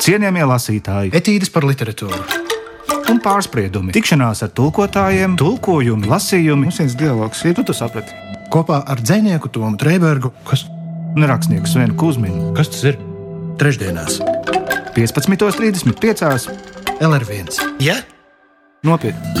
Cienījamie 0.00 0.46
lasītāji, 0.48 1.12
etīdes 1.16 1.50
par 1.52 1.66
literatūru 1.68 2.20
un 3.10 3.18
pārspriedumi, 3.22 3.90
tikšanās 3.94 4.44
ar 4.46 4.52
tulkotājiem, 4.54 5.34
tulkojumi, 5.40 6.06
lasījumi, 6.08 6.68
Mums 6.68 6.78
viens 6.78 6.94
dialogs 6.98 7.42
ir 7.44 7.56
tu 7.58 7.64
to 7.66 7.74
saprati. 7.74 8.14
kopā 8.54 8.84
ar 8.86 9.02
dzinieku 9.02 9.50
Tomu 9.52 9.76
Trēbergu, 9.76 10.32
kas, 10.48 10.66
Un 11.10 11.26
rakstnieku 11.26 11.66
Svenu 11.66 11.96
Kusminu 11.98 12.52
kas 12.54 12.68
tas 12.70 12.84
ir 12.86 12.98
trešdienās. 13.58 14.20
15.35. 14.94 16.50
LR1. 17.02 17.58
Ja? 17.82 17.96
Nopietni! 18.86 19.39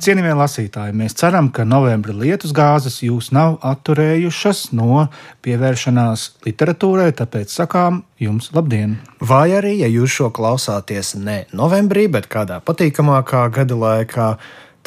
Cienījamie 0.00 0.32
lasītāji, 0.32 0.94
mēs 0.96 1.12
ceram, 1.20 1.50
ka 1.52 1.66
novembra 1.68 2.14
lietus 2.16 2.54
gāzes 2.56 2.94
jūs 3.04 3.26
nav 3.36 3.58
atturējušas 3.68 4.70
no 4.72 5.02
pievēršanās 5.44 6.24
literatūrai, 6.46 7.10
tāpēc 7.18 7.52
sakām 7.52 7.98
jums 8.16 8.48
labdien! 8.56 8.94
Vai 9.20 9.50
arī, 9.58 9.74
ja 9.82 9.90
jūs 9.92 10.16
šo 10.16 10.30
klausāties 10.32 11.12
ne 11.20 11.42
novembrī, 11.52 12.06
bet 12.16 12.30
kādā 12.32 12.62
patīkamākā 12.64 13.44
gada 13.52 13.76
laikā, 13.76 14.32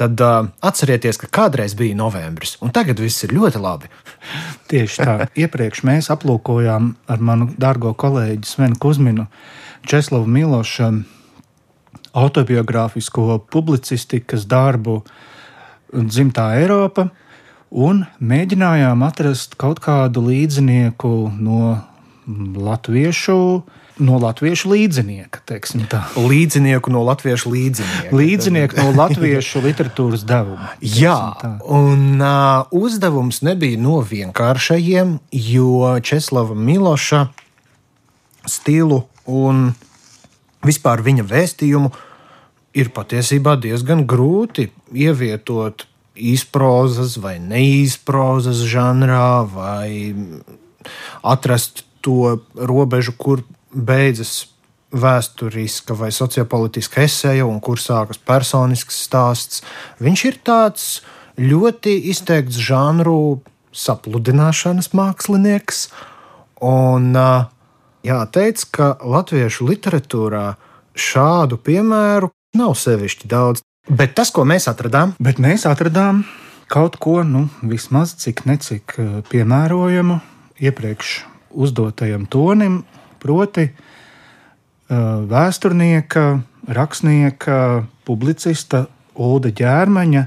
tad 0.02 0.26
uh, 0.26 0.50
atcerieties, 0.66 1.22
ka 1.22 1.30
kādreiz 1.30 1.78
bija 1.78 1.94
novembris, 2.00 2.58
un 2.66 2.74
tagad 2.74 2.98
viss 3.06 3.22
ir 3.28 3.38
ļoti 3.38 3.62
labi. 3.62 3.94
Tieši 4.74 5.04
tā, 5.06 5.18
iepriekš 5.38 5.86
mēs 5.86 6.10
aplūkojām 6.16 6.96
ar 7.06 7.22
manu 7.22 7.52
dārgo 7.54 7.94
kolēģi 7.94 8.50
Svenu 8.50 8.82
Kusminu, 8.82 9.30
Česlavu 9.86 10.26
Milošu 10.26 10.90
autobiogrāfisko 12.14 13.42
publicistikas 13.52 14.46
darbu 14.50 15.02
Dzimtā 15.94 16.54
Eiropa, 16.58 17.10
un 17.74 18.04
mēģinājām 18.22 19.04
atrast 19.06 19.58
kaut 19.62 19.82
kādu 19.84 20.24
līdzinieku 20.26 21.14
no 21.38 21.78
latviešu, 22.58 23.38
no 24.02 24.18
latviešu 24.22 24.72
līdzinieka, 24.72 25.44
teiksim 25.50 25.84
tā. 25.90 26.02
Līdzinieku 26.18 26.94
no 26.94 27.04
latviešu 27.06 27.52
līdzinieka. 27.54 28.14
Līdzinieku 28.16 28.80
no 28.80 28.94
latviešu 29.02 29.62
literatūras 29.66 30.26
devuma. 30.26 30.72
Jā, 30.82 31.18
tā. 31.42 31.54
un 31.66 32.22
uh, 32.22 32.66
uzdevums 32.74 33.44
nebija 33.46 33.82
no 33.82 34.00
vienkāršajiem, 34.02 35.18
jo 35.54 35.94
Česlava 36.02 36.58
Miloša 36.58 37.28
stilu 38.50 39.04
un 39.30 39.72
vispār 40.66 41.04
viņa 41.06 41.26
vēstījumu 41.30 41.92
ir 42.74 42.90
patiesībā 42.94 43.56
diezgan 43.62 44.06
grūti 44.10 44.70
ievietot 44.94 45.86
izprozas 46.14 47.18
vai 47.22 47.38
neizprozas 47.42 48.64
žanrā, 48.70 49.44
vai 49.50 50.14
atrast 51.26 51.86
to 52.06 52.40
robežu, 52.56 53.16
kur 53.18 53.44
beidzas 53.74 54.54
vēsturiska 54.94 55.96
vai 55.98 56.12
sociopolitiska 56.14 57.02
esēja 57.08 57.48
un 57.50 57.58
kur 57.64 57.82
sākas 57.82 58.20
personisks 58.22 59.00
stāsts. 59.08 59.64
Viņš 60.04 60.26
ir 60.30 60.38
tāds 60.46 60.88
ļoti 61.40 61.96
izteikts 62.14 62.60
žanru 62.62 63.42
sapludināšanas 63.74 64.92
mākslinieks. 64.94 65.88
Un 66.64 67.10
ā, 67.18 67.50
jāteic, 68.04 68.64
ka 68.72 68.94
latviešu 69.00 69.68
literatūrā 69.70 70.54
šādu 70.94 71.58
piemēru 71.64 72.30
nav 72.58 72.76
sevišķi 72.78 73.30
daudz. 73.32 73.64
Bet 73.90 74.16
tas, 74.16 74.32
ko 74.32 74.46
mēs 74.48 74.70
atradām, 74.72 75.16
Bet 75.20 75.42
mēs 75.44 75.66
atradām 75.68 76.24
kaut 76.72 76.96
ko, 77.02 77.22
nu, 77.28 77.48
vismaz 77.62 78.16
cik 78.22 78.46
necik 78.48 78.96
eh, 78.98 79.20
piemērojamu 79.30 80.20
iepriekš 80.64 81.24
uzdotajam 81.54 82.26
tonim, 82.32 82.82
proti, 83.20 83.68
eh, 83.70 84.96
vēsturnieka, 85.30 86.26
rakstnieka, 86.68 87.86
publicista 88.08 88.86
Ulda 89.20 89.52
Ģērmaņa 89.52 90.26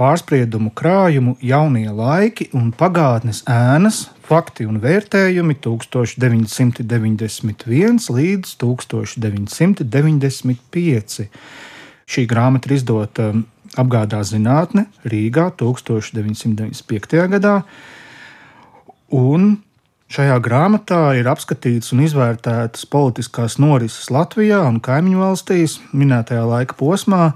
pārspriedumu 0.00 0.72
krājumu 0.72 1.36
jaunie 1.44 1.90
laiki 1.92 2.48
un 2.56 2.72
pagātnes 2.72 3.44
ēnas, 3.44 4.08
fakti 4.30 4.62
un 4.68 4.76
vērtējumi 4.82 5.54
1991 5.64 8.10
līdz 8.14 8.48
1995. 8.60 11.28
Šī 12.10 12.22
grāmata 12.30 12.70
ir 12.70 12.74
izdota 12.76 13.24
apgādā 13.78 14.20
zinātne 14.26 14.86
Rīgā 15.06 15.50
1995. 15.58 17.26
gadā. 17.34 17.56
Un 19.14 19.56
šajā 20.10 20.38
grāmatā 20.42 21.02
ir 21.18 21.30
apskatīts 21.30 21.92
un 21.94 22.04
izvērtētas 22.06 22.86
politiskās 22.90 23.58
norises 23.62 24.10
Latvijā 24.14 24.62
un 24.66 24.80
kaimiņu 24.82 25.22
valstīs 25.22 25.78
minētajā 25.90 26.44
laika 26.50 26.78
posmā, 26.78 27.32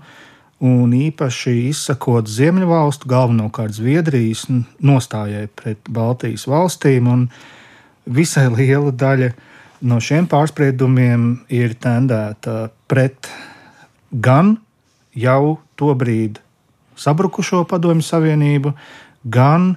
un 0.65 0.95
īpaši 0.97 1.53
izsakot 1.69 2.29
Ziemeļvalstu, 2.31 3.09
galvenokārt 3.11 3.77
Zviedrijas 3.77 4.47
nostājai 4.81 5.47
pret 5.53 5.91
Baltijas 5.93 6.47
valstīm. 6.49 7.09
un 7.11 7.29
Visai 8.05 8.51
liela 8.53 8.93
daļa 8.93 9.31
no 9.89 9.97
šiem 10.01 10.27
pārspriedumiem 10.29 11.45
ir 11.49 11.73
tendēta 11.81 12.69
pret 12.89 13.31
gan 14.13 14.59
jau 15.17 15.59
tobrīd 15.81 16.41
sabrukušo 17.01 17.65
Padomju 17.69 18.05
Savienību, 18.05 18.75
gan 19.25 19.75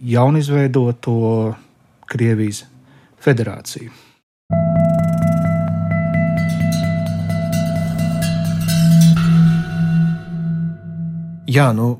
jaunizveidoto 0.00 1.54
Krievijas 2.08 2.64
federāciju. 3.20 4.07
Jā, 11.48 11.70
nu, 11.72 11.94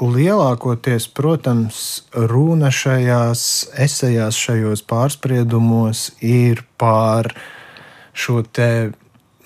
lielākoties, 0.00 1.04
protams, 1.12 1.78
runa 2.16 2.70
šajās 2.72 3.40
esejās, 3.76 4.38
šajos 4.40 4.80
pārspriedumos 4.88 6.10
ir 6.24 6.62
par 6.80 7.28
šo 8.16 8.40
te, 8.40 8.94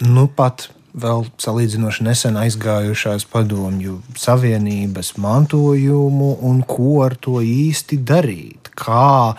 nu, 0.06 0.28
pat 0.30 0.68
vēl 0.94 1.26
salīdzinoši 1.42 2.06
nesen 2.06 2.38
aizgājušās 2.38 3.26
padomju 3.30 4.00
savienības 4.18 5.16
mantojumu 5.18 6.36
un 6.46 6.62
ko 6.62 7.00
ar 7.08 7.18
to 7.18 7.42
īsti 7.42 7.98
darīt. 8.06 8.70
Kā 8.78 9.34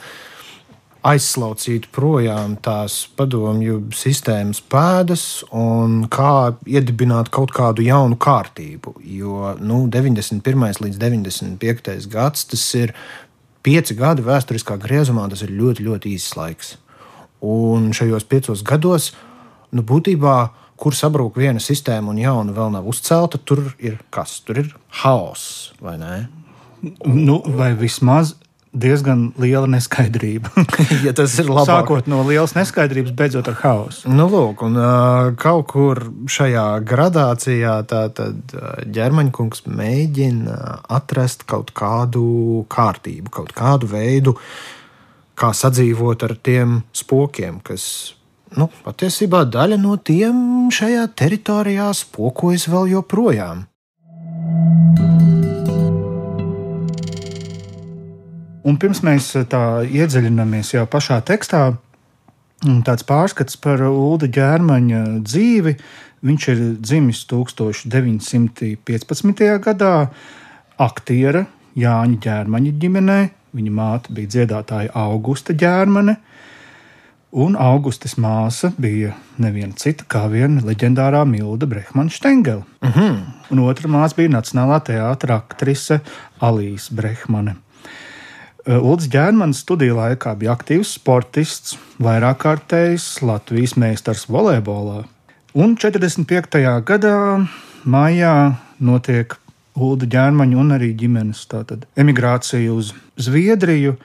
aizslaucīt 1.07 1.87
projām 1.93 2.55
tās 2.61 3.07
padomju 3.17 3.79
sistēmas 3.95 4.61
pēdas 4.69 5.23
un 5.57 6.05
kā 6.13 6.53
iedibināt 6.69 7.31
kaut 7.33 7.53
kādu 7.55 7.85
jaunu 7.85 8.17
kārtību. 8.21 8.95
Jo 9.01 9.55
nu, 9.59 9.83
91. 9.91 10.83
līdz 10.85 11.01
95. 11.01 12.07
gads 12.11 12.45
tas 12.53 12.65
ir 12.77 12.93
pieci 13.65 13.97
gadi 13.97 14.25
vēsturiskā 14.25 14.77
griezumā, 14.81 15.27
tas 15.29 15.41
ir 15.45 15.53
ļoti, 15.57 15.85
ļoti 15.89 16.13
īss 16.15 16.37
laiks. 16.37 16.75
Un 17.41 17.89
šajos 17.97 18.27
piecos 18.29 18.61
gados, 18.65 19.11
nu, 19.73 19.81
būtībā, 19.81 20.35
kur 20.81 20.97
sabrūk 20.97 21.39
viena 21.41 21.61
sistēma 21.61 22.13
un 22.13 22.21
jauna 22.21 22.53
vēl 22.53 22.75
nav 22.77 22.85
uzcelta, 22.89 23.41
tur 23.41 23.71
ir 23.81 23.97
kas? 24.13 24.37
Tur 24.45 24.61
ir 24.61 24.69
haoss, 25.01 25.71
vai 25.81 25.97
ne? 26.01 26.21
Nu, 27.05 27.41
vai 27.57 27.73
vismaz 27.77 28.35
diezgan 28.71 29.31
liela 29.39 29.67
neskaidrība. 29.67 30.51
ja 31.05 31.13
tas 31.15 31.33
ir 31.41 31.49
labāk. 31.51 31.67
Sākot 31.69 32.09
no 32.11 32.21
lielas 32.27 32.53
neskaidrības, 32.55 33.13
beidzot 33.17 33.49
ar 33.51 33.57
haosu. 33.61 34.11
Nu, 34.11 34.27
lūk, 34.31 34.63
un 34.67 34.77
uh, 34.79 35.31
kaut 35.39 35.67
kur 35.73 36.03
šajā 36.31 36.65
gradācijā 36.87 37.75
tātad 37.89 38.55
ģermaņkungs 38.87 39.65
mēģina 39.67 40.77
atrast 40.91 41.45
kaut 41.49 41.73
kādu 41.77 42.63
kārtību, 42.71 43.33
kaut 43.33 43.51
kādu 43.57 43.91
veidu, 43.91 44.37
kā 45.35 45.51
sadzīvot 45.57 46.23
ar 46.27 46.37
tiem 46.43 46.81
spokiem, 46.95 47.59
kas 47.65 47.83
nu, 48.57 48.69
patiesībā 48.85 49.43
daļa 49.51 49.79
no 49.81 49.97
tiem 49.97 50.71
šajā 50.73 51.09
teritorijā 51.17 51.91
spokojas 51.97 52.69
vēl 52.71 52.95
joprojām. 52.95 53.65
Un 58.61 58.77
pirms 58.77 58.99
mēs 59.01 59.31
tā 59.49 59.81
iedziļināmies 59.89 60.75
jau 60.75 60.83
pašā 60.89 61.17
tekstā, 61.25 61.61
tāds 62.85 63.05
pārskats 63.09 63.57
par 63.57 63.81
Ulu 63.87 64.27
ģērmaņa 64.29 65.01
dzīvi. 65.25 65.73
Viņš 66.21 66.47
ir 66.53 66.59
dzimis 66.77 67.23
1915. 67.31 69.41
gadā, 69.65 69.95
aktiera 70.77 71.47
Jāņa 71.81 72.17
ģērmaņa 72.21 72.71
ģimenē. 72.83 73.19
Viņa 73.57 73.71
māte 73.73 74.13
bija 74.15 74.29
dziedātāja 74.35 74.93
Augusta 74.95 75.53
ģērmane, 75.57 76.15
un 77.31 77.57
Augustas 77.59 78.15
māsa 78.21 78.71
bija 78.79 79.15
neviena 79.41 79.73
cita 79.75 80.05
kā 80.07 80.27
viena 80.31 80.61
leģendārā 80.67 81.25
Milda 81.27 81.67
Brehmana 81.67 82.09
Stengela. 82.09 82.63
Uh 82.81 82.95
-huh. 82.95 83.19
Un 83.49 83.59
otra 83.59 83.89
māsa 83.89 84.15
bija 84.15 84.29
Nacionālā 84.29 84.79
teātris 84.85 85.35
aktrise 85.35 85.99
Alīs 86.39 86.91
Brehmane. 86.91 87.55
Ulrichs 88.67 89.09
Ģērmans 89.09 89.63
studiju 89.63 89.95
laikā 89.97 90.35
bija 90.37 90.53
aktīvs 90.53 90.93
sportists, 90.99 91.77
vairāk 92.01 92.43
kārtējs 92.43 93.21
Latvijas 93.25 93.73
meistars 93.79 94.27
volejbolā. 94.29 95.01
Un 95.57 95.73
45. 95.75 96.61
gadā 96.85 97.15
maijā 97.89 98.35
notiek 98.79 99.33
Ulda 99.81 100.05
ģērmaņa 100.11 100.59
un 100.61 100.75
arī 100.75 100.91
ģimenes 100.99 101.45
tātad, 101.49 101.87
emigrācija 101.97 102.73
uz 102.75 102.91
Zviedriju. 103.17 103.95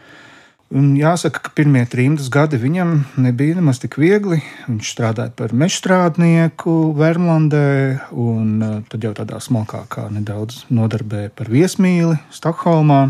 Un 0.74 0.94
jāsaka, 0.98 1.42
ka 1.44 1.52
pirmie 1.54 1.84
trījus 1.86 2.30
gadi 2.32 2.58
viņam 2.58 2.96
nebija 3.22 3.58
nemaz 3.58 3.82
tik 3.82 3.98
viegli. 4.00 4.40
Viņš 4.66 4.94
strādāja 4.94 5.34
par 5.36 5.52
mežstrādnieku 5.54 6.94
Vermlandē, 6.96 8.00
un 8.10 8.56
uh, 8.62 8.80
tad 8.90 9.04
jau 9.06 9.12
tādā 9.20 9.38
smalkākā 9.42 10.08
nedaudz 10.16 10.64
nodarbēja 10.72 11.34
par 11.36 11.52
viesmīli 11.52 12.18
Stokholmā. 12.34 13.04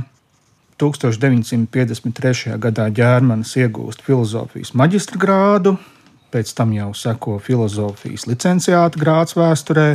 1953. 0.81 2.56
gadā 2.61 2.88
ģērmanis 2.93 3.55
iegūst 3.62 4.02
filozofijas 4.05 4.75
maģistra 4.76 5.20
grādu, 5.20 5.76
pēc 6.34 6.52
tam 6.56 6.75
jau 6.76 6.90
seko 6.96 7.38
filozofijas 7.40 8.26
licenciāta 8.28 9.00
grāds 9.00 9.37
vēsturē, 9.38 9.88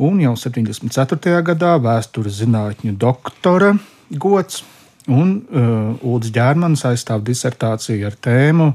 un 0.00 0.22
jau 0.24 0.32
74. 0.40 1.42
gadā 1.50 1.74
vēstures 1.84 2.40
zinātņu 2.40 2.96
doktora 2.96 3.74
gods, 4.10 4.62
un 5.10 5.36
uh, 5.36 6.00
Ulrichs 6.00 6.32
Ģērmans 6.32 6.86
aizstāv 6.88 7.24
disertāciju 7.26 8.08
ar 8.08 8.16
tēmu 8.24 8.72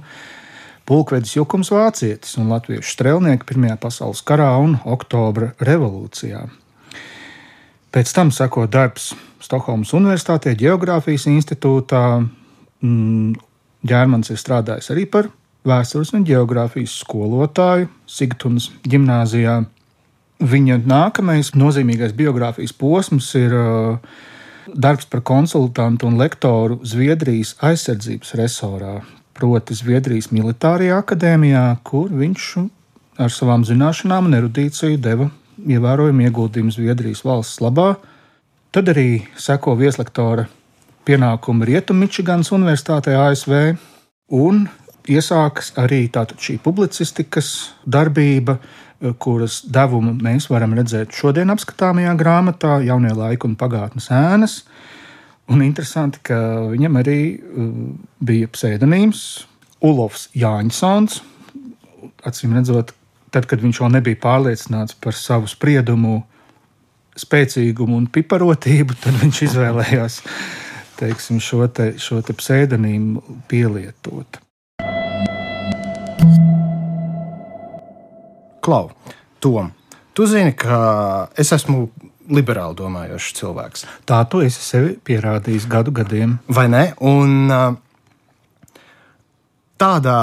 Pulkvedis 0.90 1.36
Jukums 1.36 1.70
Vācietis 1.74 2.38
un 2.42 2.50
Latviešu 2.54 2.96
strēlnieki 2.96 3.50
Pirmajā 3.50 3.78
pasaules 3.82 4.22
karā 4.26 4.52
un 4.62 4.78
Oktobra 4.90 5.52
revolūcijā. 5.62 6.46
Pēc 7.90 8.12
tam 8.14 8.30
seko 8.34 8.68
darbs 8.70 9.14
Stokholmas 9.42 9.96
Universitātē, 9.98 10.54
Geogrāfijas 10.58 11.26
institūtā. 11.32 12.04
Mm, 12.86 13.38
Ģērmans 13.90 14.30
ir 14.34 14.40
strādājis 14.40 14.92
arī 14.92 15.06
par 15.08 15.30
vēstures 15.68 16.12
un 16.16 16.26
geogrāfijas 16.28 16.98
skolotāju 17.04 17.88
Sigtunas 18.10 18.70
gimnājā. 18.84 19.62
Viņa 20.40 20.82
nākamais 20.88 21.54
nozīmīgais 21.56 22.14
biogrāfijas 22.16 22.76
posms 22.76 23.32
ir 23.40 23.56
uh, 23.56 24.20
darbs 24.76 25.08
par 25.12 25.24
konsultantu 25.28 26.08
un 26.08 26.20
lektoru 26.20 26.80
Zviedrijas 26.88 27.56
aizsardzības 27.64 28.36
resorā, 28.40 29.00
proti 29.36 29.76
Zviedrijas 29.76 30.30
militārajā 30.36 31.00
akadēmijā, 31.02 31.66
kur 31.84 32.12
viņš 32.12 32.50
ar 33.20 33.36
savām 33.36 33.66
zināšanām 33.68 34.30
un 34.30 34.40
erudīciju 34.40 35.00
deva 35.04 35.28
ievērojumu 35.68 36.28
ieguldījumu 36.28 36.74
Zviedrijas 36.74 37.24
valsts 37.28 37.62
labā. 37.64 37.94
Tad 38.72 38.92
arī 38.92 39.24
seko 39.40 39.74
vieslektora 39.80 40.46
pienākumu 41.08 41.66
Rietummičigānas 41.66 42.52
Universitātē 42.54 43.16
ASV 43.18 43.56
un 44.38 44.68
iesākas 45.10 45.74
arī 45.82 46.04
šī 46.14 46.60
publicistikas 46.62 47.74
darbība, 47.86 48.60
kuras 49.18 49.62
devumu 49.66 50.14
mēs 50.20 50.50
varam 50.52 50.76
redzēt 50.78 51.16
šodien 51.16 51.50
apskatāmajā 51.54 52.14
grāmatā, 52.20 52.80
Jaunie 52.86 53.16
laiki 53.16 53.48
un 53.48 53.56
pagātnes 53.56 54.10
ēnas. 54.12 54.64
Un 55.50 55.64
interesanti, 55.66 56.20
ka 56.22 56.38
viņam 56.70 57.00
arī 57.02 57.22
uh, 57.34 57.70
bija 58.22 58.50
pseidonīms 58.54 59.24
Ulofs 59.82 60.28
Jāņsons. 60.38 61.24
Acīm 62.28 62.54
redzot, 62.54 62.92
tad, 63.34 63.48
kad 63.50 63.62
viņš 63.64 63.82
vēl 63.84 63.94
nebija 63.98 64.20
pārliecināts 64.24 64.98
par 65.02 65.18
savu 65.18 65.50
spriedumu, 65.50 66.22
spēcīgumu 67.20 67.98
un 68.00 68.10
piparotību, 68.12 68.98
tad 69.04 69.18
viņš 69.24 69.42
izvēlējās 69.50 70.20
teiksim, 71.00 71.40
šo, 71.40 71.64
te, 71.72 71.94
šo 72.00 72.20
te 72.26 72.36
pseidonīmu 72.36 73.40
pielietot. 73.48 74.42
Klau, 78.60 78.90
Tom, 79.40 79.72
tu 80.14 80.28
zini, 80.28 80.52
ka 80.60 81.30
es 81.40 81.54
esmu 81.56 81.88
liberāli 82.30 82.76
domājošs 82.78 83.32
cilvēks. 83.40 83.86
Tā 84.06 84.20
tu 84.30 84.44
esi 84.46 84.62
sevi 84.62 84.98
pierādījis 85.08 85.66
gadu 85.72 85.94
gadiem. 85.96 86.36
Vai 86.52 86.68
ne? 86.70 86.84
Un 87.00 87.50
tādā 89.80 90.20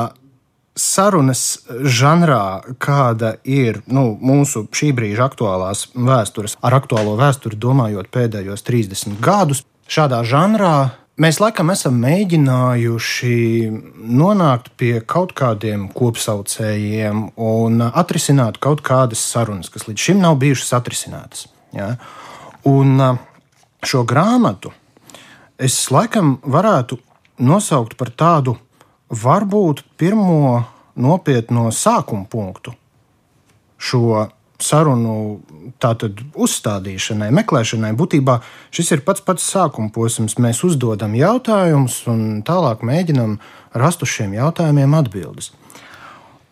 sarunas 0.77 1.63
žanrā, 1.83 2.63
kāda 2.83 3.37
ir 3.45 3.81
nu, 3.89 4.11
mūsu 4.21 4.67
šī 4.77 4.93
brīža 4.97 5.31
aktuālās 5.31 5.87
vēstures, 5.97 6.59
ar 6.61 6.77
aktuālo 6.77 7.17
vēsturi 7.19 7.59
domājot 7.61 8.13
pēdējos 8.13 8.65
30 8.69 9.19
gadus, 9.25 9.65
šādā 9.89 10.23
žanrā 10.29 10.77
Mēs 11.17 11.39
laikam 11.41 11.71
esam 11.73 11.95
mēģinājuši 12.03 13.37
nonākt 14.21 14.67
pie 14.77 14.99
kaut 15.01 15.31
kādiem 15.33 15.87
kopsaucējiem 15.97 17.23
un 17.41 17.85
atrisināt 17.87 18.59
kaut 18.61 18.83
kādas 18.85 19.23
sarunas, 19.25 19.71
kas 19.73 19.87
līdz 19.89 20.03
šim 20.11 20.21
nav 20.21 20.37
bijušas 20.43 20.75
atrisinātas. 20.77 21.47
Ja? 21.73 21.95
Un 22.69 23.01
šo 23.81 24.05
grāmatu 24.05 24.75
es 25.57 25.79
laikam 25.89 26.37
varētu 26.45 27.01
nosaukt 27.41 27.97
par 27.97 28.13
tādu 28.13 28.59
varbūt 29.11 29.85
pirmo 29.99 30.65
nopietno 30.97 31.69
sākuma 31.75 32.27
punktu 32.31 32.75
šo 33.77 34.27
sarunu 34.63 35.43
tātad, 35.83 36.23
uzstādīšanai, 36.33 37.29
meklēšanai. 37.37 37.93
Būtībā 37.97 38.39
šis 38.75 38.95
ir 38.97 39.05
pats 39.05 39.25
pats 39.25 39.45
sākuma 39.53 39.93
posms. 39.93 40.39
Mēs 40.41 40.63
uzdodam 40.65 41.13
jautājumus 41.19 42.01
un 42.09 42.41
tālāk 42.47 42.85
mēģinam 42.87 43.37
rast 43.77 44.05
uz 44.07 44.15
šiem 44.15 44.33
jautājumiem 44.39 44.97
atbildes. 44.97 45.53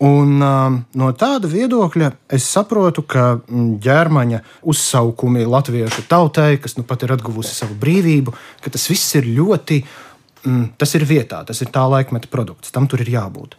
Un, 0.04 0.36
uh, 0.42 0.74
no 0.98 1.10
tāda 1.16 1.48
viedokļa 1.48 2.10
es 2.36 2.44
saprotu, 2.50 3.04
ka 3.06 3.38
ģermaņa 3.48 4.42
uzsaukumi 4.68 5.46
latviešu 5.48 6.04
tautai, 6.10 6.58
kas 6.60 6.76
nu 6.76 6.84
pat 6.84 7.06
ir 7.06 7.14
atguvusi 7.14 7.54
savu 7.54 7.78
brīvību, 7.80 8.34
ka 8.60 8.74
tas 8.74 8.84
viss 8.90 9.14
ir 9.16 9.30
ļoti, 9.38 9.80
mm, 9.80 10.13
tas 10.78 10.94
ir 10.94 11.04
vietā, 11.08 11.44
tas 11.46 11.60
ir 11.62 11.70
tā 11.74 11.84
laikmeta 11.90 12.30
produkts, 12.30 12.72
tam 12.74 12.88
tur 12.90 13.00
ir 13.00 13.12
jābūt. 13.16 13.56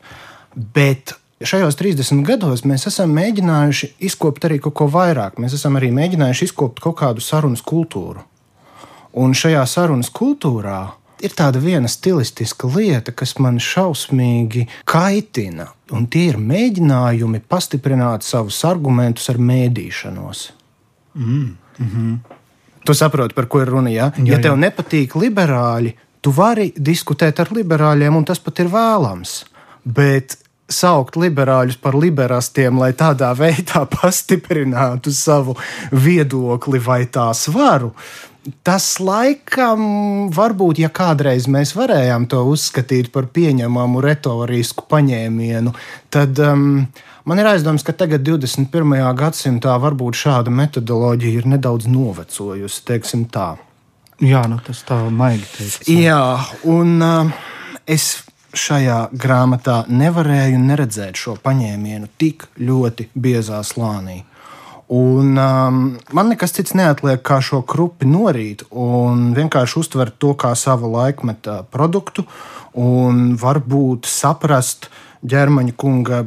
Bet 0.55 1.15
Šajos 1.43 1.75
30 1.75 2.23
gados 2.23 2.61
mēs 2.63 2.85
esam 2.87 3.11
mēģinājuši 3.11 3.89
izkopt 4.07 4.45
arī 4.47 4.61
kaut 4.63 4.73
ko 4.79 4.85
vairāk. 4.87 5.35
Mēs 5.35 5.57
esam 5.57 5.75
arī 5.75 5.89
mēģinājuši 5.91 6.47
izkopt 6.47 6.79
kaut 6.79 6.95
kādu 7.01 7.19
sarunas 7.19 7.59
kultūru. 7.59 8.23
Un 9.19 9.35
šajā 9.35 9.65
sarunas 9.67 10.07
kultūrā 10.15 10.79
ir 11.19 11.35
tāda 11.35 11.59
viena 11.59 11.91
stilistiska 11.91 12.69
lieta, 12.71 13.11
kas 13.11 13.35
man 13.43 13.59
šausmīgi 13.59 14.63
kaitina. 14.87 15.67
Un 15.91 16.07
tie 16.07 16.29
ir 16.31 16.39
mēģinājumi 16.39 17.43
pastiprināt 17.51 18.23
savus 18.23 18.61
argumentus 18.67 19.27
ar 19.29 19.35
mēdīšanos. 19.35 20.49
Mm. 21.15 21.57
Mm 21.77 21.89
-hmm. 21.91 22.17
Tu 22.85 22.93
saproti, 22.93 23.33
par 23.33 23.45
ko 23.45 23.61
ir 23.61 23.67
runa. 23.67 23.89
Ja, 23.89 24.11
jā, 24.17 24.25
ja 24.25 24.41
tev 24.41 24.53
jā. 24.53 24.59
nepatīk 24.59 25.15
liberāļi, 25.15 25.93
tu 26.25 26.33
vari 26.33 26.71
diskutēt 26.73 27.39
ar 27.43 27.53
liberāļiem, 27.53 28.17
un 28.17 28.25
tas 28.25 28.41
pat 28.41 28.63
ir 28.63 28.71
vēlams. 28.73 29.43
Bet 29.85 30.39
saukt 30.71 31.17
liberāļus 31.21 31.77
par 31.81 31.97
liberālistiem, 32.01 32.79
lai 32.81 32.93
tādā 32.97 33.31
veidā 33.37 33.85
pastiprinātu 33.95 35.13
savu 35.13 35.57
viedokli 35.93 36.81
vai 36.81 37.03
tā 37.05 37.29
svaru. 37.37 37.93
Tas 38.65 38.99
laikam, 39.01 39.79
varbūt, 40.33 40.83
ja 40.83 40.91
kādreiz 40.93 41.47
mēs 41.49 41.71
varējām 41.73 42.27
to 42.29 42.43
uzskatīt 42.45 43.09
par 43.13 43.25
pieņemamu 43.33 44.03
retorisku 44.05 44.85
paņēmienu, 44.89 45.73
tad 46.13 46.41
um, 46.45 46.83
man 47.25 47.41
ir 47.41 47.49
aizdoms, 47.49 47.85
ka 47.85 47.97
tagad, 47.97 48.21
21. 48.21 48.69
gadsimtā, 49.17 49.73
varbūt 49.81 50.21
šāda 50.21 50.53
metodoloģija 50.53 51.41
ir 51.41 51.49
nedaudz 51.55 51.89
novecojusi, 51.89 52.85
teiksim 52.85 53.25
tā. 53.33 53.55
Jā, 54.23 54.45
nu 54.47 54.61
tas 54.63 54.79
tā 54.87 55.01
maigi 55.11 55.47
teikt. 55.57 55.89
Jā, 55.91 56.21
un 56.71 56.95
uh, 57.03 57.33
es 57.83 58.23
šajā 58.55 59.09
grāmatā 59.11 59.81
nevarēju 59.91 60.61
neredzēt 60.61 61.19
šo 61.19 61.35
paņēmienu 61.43 62.07
tik 62.19 62.47
ļoti 62.61 63.09
biezā 63.11 63.59
slānī. 63.67 64.21
Un, 64.95 65.33
um, 65.33 65.79
man 66.13 66.29
nekas 66.29 66.53
cits 66.53 66.75
neatliek, 66.77 67.23
kā 67.25 67.39
šo 67.41 67.63
krupi 67.65 68.05
norīt 68.05 68.61
un 68.69 69.31
vienkārši 69.35 69.79
uztvert 69.81 70.19
to 70.21 70.35
kā 70.37 70.53
savu 70.55 70.91
laikmeta 70.93 71.63
produktu, 71.73 72.27
un 72.77 73.33
varbūt 73.41 74.05
saprast 74.07 74.91
ģermaņa 75.25 75.73
kunga 75.73 76.21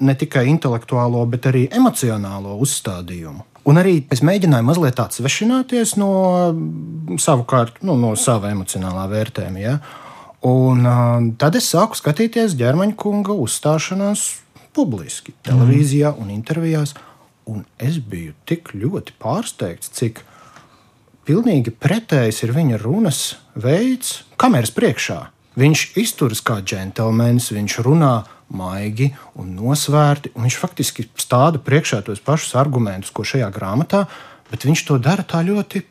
ne 0.00 0.16
tikai 0.18 0.48
intelektuālo, 0.50 1.22
bet 1.30 1.46
arī 1.52 1.68
emocionālo 1.70 2.58
uzstādījumu. 2.64 3.46
Un 3.68 3.80
arī 3.80 3.98
es 4.12 4.22
mēģināju 4.24 4.64
mazliet 4.64 5.00
atsvešināties 5.02 5.96
no 6.00 6.12
savukārt 7.20 7.82
nu, 7.84 7.96
no 8.00 8.14
sava 8.16 8.52
emocionālā 8.54 9.04
vērtējuma. 9.10 9.60
Ja? 9.60 9.74
Un 10.46 10.86
uh, 10.88 11.18
tad 11.40 11.58
es 11.60 11.68
sāku 11.68 11.98
skatīties 11.98 12.56
ģermaņa 12.56 12.96
kunga 13.00 13.36
uzstāšanās 13.36 14.24
publiski, 14.76 15.34
televīzijā 15.44 16.14
un 16.16 16.32
intervijās. 16.32 16.94
Un 17.50 17.64
es 17.82 17.98
biju 18.00 18.32
tik 18.48 18.72
ļoti 18.78 19.16
pārsteigts, 19.20 19.90
cik 19.98 20.22
pilnīgi 21.28 21.74
pretējs 21.74 22.44
ir 22.46 22.54
viņa 22.56 22.80
runas 22.80 23.20
veids, 23.58 24.22
kameras 24.40 24.72
priekšā. 24.76 25.20
Viņš 25.60 25.84
izturas 26.00 26.40
kā 26.46 26.60
džentlmenis, 26.62 27.50
viņš 27.52 27.80
runā 27.84 28.14
maigi 28.50 29.10
un 29.38 29.54
nosvērti, 29.56 30.34
un 30.34 30.46
viņš 30.46 30.58
faktiski 30.60 31.06
stāda 31.20 31.62
priekšā 31.62 32.02
tos 32.06 32.22
pašus 32.24 32.56
argumentus, 32.58 33.12
ko 33.14 33.24
šajā 33.26 33.48
grāmatā, 33.54 34.04
bet 34.50 34.66
viņš 34.66 34.84
to 34.88 34.98
dara 35.02 35.26
tā 35.26 35.42
ļoti 35.46 35.84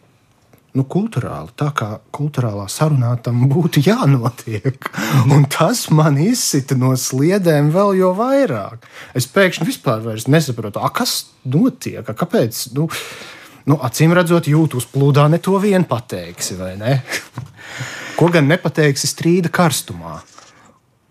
nu, 0.78 0.86
kultūrāli, 0.86 1.54
tā 1.58 1.70
kā 1.76 1.90
kultūrālā 2.16 2.68
sarunā 2.72 3.16
tam 3.24 3.48
būtu 3.52 3.84
jānotiek. 3.90 4.92
Un 5.32 5.48
tas 5.52 5.88
man 5.94 6.20
izsita 6.22 6.78
no 6.80 6.94
sliedēm 7.00 7.72
vēl 7.76 7.96
jo 8.00 8.14
vairāk. 8.18 8.86
Es 9.18 9.30
pēkšņi 9.32 9.70
vispār 9.70 10.06
nesaprotu, 10.30 10.82
a, 10.82 10.92
kas 10.94 11.32
notiek, 11.50 12.04
a, 12.04 12.16
kāpēc. 12.18 12.68
Nu, 12.78 12.90
nu, 13.70 13.80
acīm 13.86 14.14
redzot, 14.18 14.50
jūtu 14.52 14.82
uzplūdā 14.82 15.30
ne 15.32 15.42
to 15.44 15.58
vien 15.62 15.88
pateiksi, 15.90 16.60
vai 16.60 16.76
ne? 16.80 17.00
Ko 18.20 18.28
gan 18.34 18.50
nepateiksi 18.52 19.08
strīda 19.08 19.52
karstumā. 19.54 20.20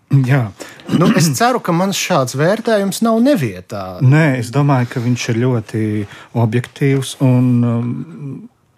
Jā. 0.09 0.47
Nu, 0.97 1.11
es 1.17 1.27
ceru, 1.37 1.59
ka 1.61 1.73
mans 1.75 1.97
šāds 1.97 2.33
vērtējums 2.39 3.03
nav 3.05 3.19
nevietā. 3.21 3.99
Nē, 4.01 4.39
es 4.39 4.49
domāju, 4.53 4.89
ka 4.95 5.03
viņš 5.03 5.25
ir 5.33 5.43
ļoti 5.43 5.83
objektīvs 6.45 7.19
un 7.25 7.51
um, 7.67 7.91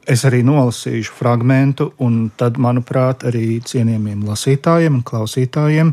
Es 0.10 0.24
arī 0.26 0.40
nolasīšu 0.42 1.14
fragment, 1.14 1.84
un 2.02 2.32
tad, 2.34 2.58
manuprāt, 2.58 3.22
arī 3.30 3.60
cienījamiem 3.62 4.24
lasītājiem 4.26 4.96
un 4.98 5.04
klausītājiem 5.06 5.92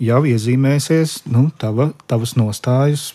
jau 0.00 0.20
iezīmēsies 0.26 1.18
nu, 1.28 1.50
tava, 1.60 1.90
tavas 2.08 2.32
nostājas 2.40 3.10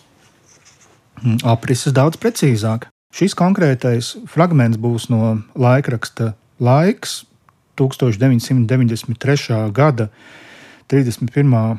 mm, 1.24 1.42
aprises 1.42 1.92
daudz 1.96 2.20
precīzāk. 2.22 2.86
Šis 3.10 3.34
konkrētais 3.34 4.12
fragments 4.30 4.78
būs 4.78 5.08
no 5.10 5.40
laikraksta 5.58 6.36
Laiks 6.62 7.24
1993. 7.80 9.58
gada 9.74 10.08
31. 10.88 11.78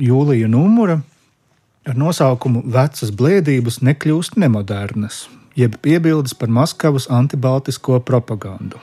jūlija 0.00 0.48
numura 0.48 1.00
ar 1.84 1.98
nosaukumu 2.00 2.62
Vecas 2.64 3.12
blēdības 3.12 3.82
nekļūst 3.84 4.40
nemodernas 4.40 5.26
jeb 5.60 5.76
piebildes 5.82 6.34
par 6.34 6.48
Maskavas 6.48 7.08
antibaltisko 7.10 8.00
propagandu. 8.00 8.80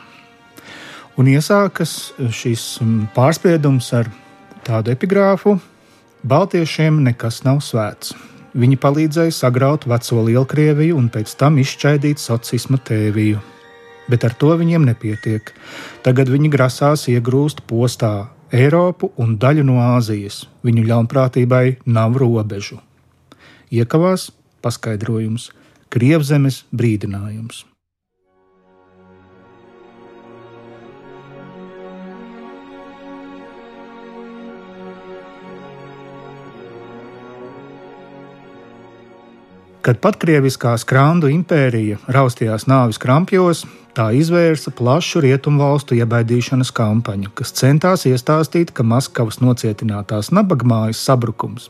Un 1.17 1.29
iesākas 1.31 2.13
šis 2.29 2.77
pārspriedums 3.15 3.89
ar 3.97 4.11
tādu 4.67 4.93
epigrāfu: 4.93 5.57
Baltiešiem 6.27 7.01
nekas 7.07 7.41
nav 7.47 7.63
svēts. 7.65 8.13
Viņi 8.57 8.77
palīdzēja 8.81 9.33
sagraut 9.33 9.85
veco 9.89 10.23
Lielkrieviju 10.29 10.97
un 10.97 11.09
pēc 11.13 11.33
tam 11.37 11.57
izšķaidīt 11.61 12.21
sociālisma 12.21 12.77
tēviju. 12.77 13.41
Bet 14.07 14.23
ar 14.23 14.33
to 14.39 14.53
viņiem 14.57 14.85
nepietiek. 14.87 15.51
Tagad 16.05 16.29
viņi 16.31 16.49
grasās 16.53 17.09
iegrūst 17.11 17.65
postā 17.67 18.29
Eiropu 18.51 19.11
un 19.19 19.35
daļu 19.35 19.65
no 19.67 19.79
Āzijas. 19.83 20.45
Viņu 20.63 20.85
ļaunprātībai 20.87 21.77
nav 21.85 22.15
robežu. 22.21 22.79
Iekavās 23.71 24.29
paskaidrojums. 24.63 25.51
Krievzemes 25.91 26.63
brīdinājums. 26.75 27.65
Kad 39.87 40.01
patkrieviskā 40.03 40.73
skrandu 40.75 41.29
impērija 41.31 41.95
raustījās 42.11 42.65
nāvis 42.67 42.97
krampjos, 42.99 43.61
tā 43.95 44.09
izvērsa 44.19 44.73
plašu 44.75 45.21
rietumu 45.23 45.61
valstu 45.63 45.95
iebaidīšanas 45.95 46.73
kampaņu, 46.75 47.29
kas 47.31 47.53
centās 47.55 48.01
iestāstīt, 48.09 48.73
ka 48.75 48.83
Maskavas 48.83 49.39
nocietinātās 49.39 50.33
nabagmājas 50.35 50.99
sabrukums 51.07 51.69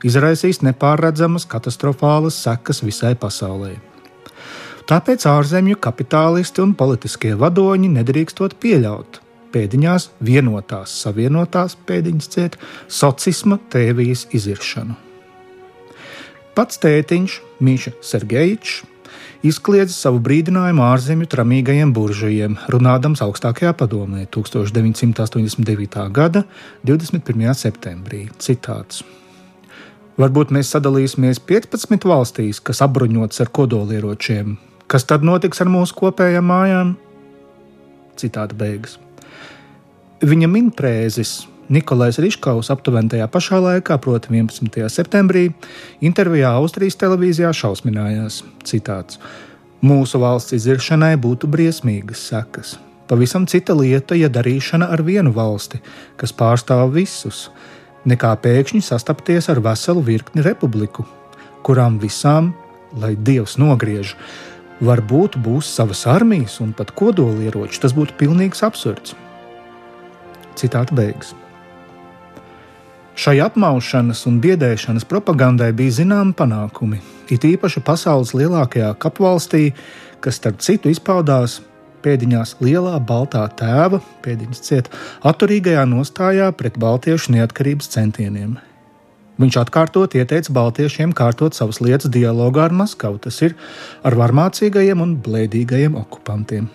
izraisīs 0.00 0.62
nepārredzamas 0.64 1.44
katastrofālas 1.52 2.38
sekas 2.46 2.80
visai 2.86 3.12
pasaulē. 3.20 3.74
Tāpēc 4.88 5.26
ārzemju 5.28 5.76
kapitālisti 5.76 6.64
un 6.64 6.72
politiskie 6.72 7.34
vadoņi 7.36 7.90
nedrīkstot 7.98 8.56
pieļaut 8.62 9.20
pēdiņās 9.52 10.08
vienotās, 10.24 10.96
savienotās 11.04 11.76
pēdiņas 11.84 12.32
ciet 12.32 12.56
socisma 12.88 13.60
tēvijas 13.68 14.24
iziršanu. 14.40 14.96
Pats 16.58 16.80
tētiņš, 16.82 17.34
Mīša 17.62 17.92
Sergejičs, 18.02 18.80
izkliedza 19.46 19.92
savu 19.94 20.18
brīdinājumu 20.18 20.82
ārzemju 20.82 21.28
tramīgajiem 21.30 21.92
buržujiem, 21.94 22.56
runādams 22.74 23.20
augstākajā 23.22 23.70
padomē 23.78 24.24
1989. 24.34 26.00
gada 26.10 26.42
21. 26.82 27.44
septembrī. 27.54 28.24
Citāts. 28.42 29.04
Varbūt 30.18 30.50
mēs 30.56 30.72
sadalīsimies 30.74 31.38
15 31.46 32.08
valstīs, 32.10 32.58
kas 32.58 32.82
apbruņotas 32.82 33.44
ar 33.44 33.52
kodolieročiem. 33.54 34.56
Kas 34.90 35.06
tad 35.06 35.22
notiks 35.22 35.62
ar 35.62 35.70
mūsu 35.70 35.94
kopējām 35.94 36.50
mājām? 36.50 36.90
Citāta 38.18 38.58
beigas. 38.58 38.98
Viņa 40.26 40.50
minprēzis 40.50 41.38
Nikolais 41.68 42.16
Riškaus 42.16 42.70
aptuveni 42.72 43.12
tajā 43.12 43.26
pašā 43.28 43.58
laikā, 43.60 43.98
proti, 44.00 44.32
11. 44.32 44.86
septembrī, 44.88 45.50
intervijā 46.00 46.54
Austrijas 46.56 46.96
televīzijā 46.96 47.52
šausminājās: 47.52 48.40
citāts, 48.64 49.20
Mūsu 49.78 50.18
valsts 50.18 50.56
iziršanai 50.56 51.12
būtu 51.22 51.46
briesmīgas 51.46 52.24
sekas. 52.32 52.72
Pavisam 53.06 53.44
cita 53.46 53.76
lieta, 53.78 54.16
ja 54.18 54.26
darīšana 54.26 54.88
ar 54.90 55.04
vienu 55.06 55.30
valsti, 55.36 55.78
kas 56.18 56.34
pārstāv 56.34 56.90
visus, 56.96 57.46
nekā 58.02 58.32
pēkšņi 58.42 58.82
sastapties 58.82 59.46
ar 59.52 59.62
veselu 59.62 60.02
virkni 60.02 60.42
republiku, 60.42 61.06
kurām 61.62 62.00
visām, 62.02 62.50
lai 62.98 63.14
Dievs 63.14 63.54
nogriež, 63.62 64.16
varbūt 64.82 65.38
būs 65.46 65.70
savas 65.78 66.06
armijas 66.10 66.58
un 66.64 66.74
pat 66.74 66.90
kodolieroči. 66.90 67.78
Tas 67.78 67.94
būtu 67.94 68.18
pilnīgs 68.18 68.66
absurds. 68.66 69.14
Citāta 70.58 70.90
beigas. 70.90 71.36
Šai 73.18 73.40
apmaušanas 73.42 74.20
un 74.30 74.36
biedēšanas 74.38 75.02
propagandai 75.10 75.72
bija 75.74 75.96
zināmi 75.96 76.36
panākumi, 76.38 77.00
it 77.34 77.42
īpaši 77.42 77.80
pasaules 77.82 78.30
lielākajā 78.38 78.92
kapvalstī, 79.02 79.72
kas 80.22 80.38
starp 80.38 80.60
citu 80.62 80.92
izpaudās 80.92 81.56
pēdiņās 82.04 82.54
lielā 82.62 82.94
baltā 83.02 83.42
tēva, 83.58 83.98
pēdiņas 84.22 84.62
ciet, 84.62 84.92
atturīgajā 85.26 85.82
nostājā 85.90 86.52
pret 86.54 86.78
baltiešu 86.78 87.34
neatkarības 87.34 87.90
centieniem. 87.96 88.54
Viņš 89.42 89.58
atkārtot 89.64 90.14
ieteica 90.14 90.54
baltiešiem 90.54 91.10
kārtot 91.10 91.58
savas 91.58 91.82
lietas 91.82 92.14
dialogā 92.14 92.68
ar 92.68 92.76
Maskavu, 92.84 93.18
tas 93.26 93.42
ir 93.42 93.58
ar 94.06 94.14
varmācīgajiem 94.18 95.02
un 95.02 95.18
blēdīgajiem 95.26 95.98
okupantiem. 95.98 96.70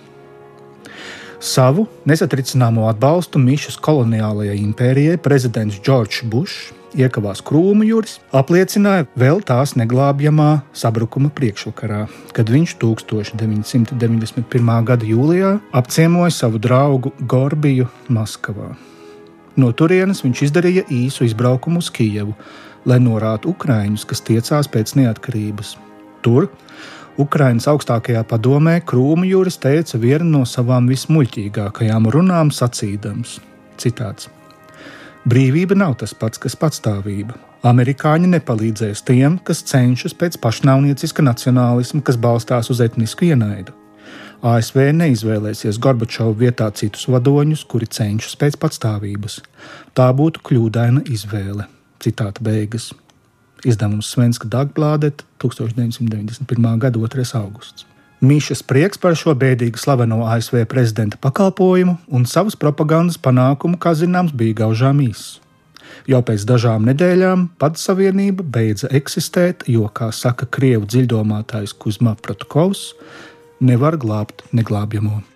Savu 1.44 1.90
nesatricināmo 2.08 2.86
atbalstu 2.88 3.36
Mišas 3.36 3.76
koloniālajai 3.84 4.54
impērijai 4.62 5.18
prezidents 5.20 5.76
Džordžs 5.84 6.22
Bušs 6.32 6.72
iekavās 6.96 7.42
krūmu 7.44 7.84
jūras, 7.84 8.14
apliecināja 8.32 9.10
vēl 9.20 9.42
tās 9.44 9.74
neglābjamā 9.76 10.62
sabrukuma 10.72 11.28
priekšvakarā, 11.36 12.06
kad 12.32 12.48
viņš 12.54 12.78
1991. 12.80 14.72
gada 14.88 15.10
jūlijā 15.10 15.52
apciemoja 15.76 16.32
savu 16.32 16.64
draugu 16.64 17.12
Gorbiju 17.20 17.90
Maskavā. 18.08 18.70
No 19.60 19.74
turienes 19.76 20.24
viņš 20.24 20.46
izdarīja 20.48 20.88
īsu 20.96 21.28
izbraukumu 21.28 21.84
uz 21.84 21.92
Kijevu, 21.92 22.38
lai 22.88 23.04
norātu 23.04 23.52
Ukrāņus, 23.52 24.08
kas 24.08 24.24
tiecās 24.24 24.72
pēc 24.72 24.96
neatkarības. 25.02 25.76
Tur 26.24 26.48
Ukrainas 27.20 27.68
augstākajā 27.70 28.24
padomē 28.26 28.80
Krūmu 28.90 29.28
jūras 29.30 29.60
teica 29.62 30.00
vienu 30.02 30.26
no 30.32 30.46
savām 30.50 30.88
vismuļķīgākajām 30.90 32.08
runām, 32.10 32.50
sacīdams: 32.50 33.36
citāts, 33.78 34.32
Brīvība 35.24 35.78
nav 35.78 35.94
tas 36.02 36.12
pats, 36.18 36.42
kas 36.42 36.58
patstāvība. 36.60 37.38
Amerikāņi 37.64 38.28
nepalīdzēs 38.34 39.06
tiem, 39.08 39.38
kas 39.48 39.62
cenšas 39.70 40.18
pēc 40.20 40.36
pašnāvnieciska 40.44 41.24
nacionālisma, 41.24 42.02
kas 42.04 42.18
balstās 42.18 42.72
uz 42.74 42.82
etnisku 42.84 43.30
ienaidu. 43.30 43.72
ASV 44.44 44.90
neizvēlēsies 44.98 45.80
Gorbačovu 45.80 46.36
vietā 46.42 46.68
citus 46.76 47.06
vadoņus, 47.08 47.64
kuri 47.72 47.88
cenšas 47.88 48.36
pēc 48.42 48.58
patstāvības. 48.60 49.40
Tā 49.96 50.10
būtu 50.18 50.44
kļūdaina 50.50 51.06
izvēle. 51.14 51.70
Citāta 52.04 52.44
beigas 52.44 52.90
izdevums 53.66 54.12
Svenska 54.12 54.48
Dagblādet 54.48 55.24
1991. 55.42 56.78
gada 56.80 57.00
2. 57.00 57.26
augusts. 57.40 57.88
Mīšas 58.24 58.62
prieks 58.64 59.02
par 59.04 59.18
šo 59.20 59.34
bēdīgi 59.36 59.82
slaveno 59.82 60.22
ASV 60.32 60.62
prezidenta 60.72 61.18
pakalpojumu 61.20 61.98
un 62.08 62.24
savas 62.24 62.56
propagandas 62.56 63.18
panākumu, 63.20 63.76
kā 63.76 63.92
zināms, 64.00 64.32
bija 64.32 64.62
gaužām 64.62 65.02
īss. 65.04 65.42
Jau 66.08 66.22
pēc 66.24 66.46
dažām 66.48 66.88
nedēļām 66.88 67.50
pats 67.60 67.84
savienība 67.90 68.46
beidza 68.48 68.88
eksistēt, 68.96 69.68
jo, 69.68 69.90
kā 69.92 70.08
saka 70.16 70.48
krievu 70.48 70.88
dziļdomātājs 70.88 71.76
Kuzma 71.76 72.16
Protkovs, 72.16 72.94
nevar 73.60 74.00
glābt 74.00 74.44
neglābjamo. 74.56 75.33